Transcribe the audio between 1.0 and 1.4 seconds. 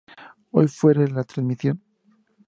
de